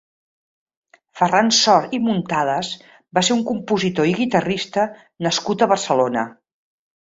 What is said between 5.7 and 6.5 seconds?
Barcelona.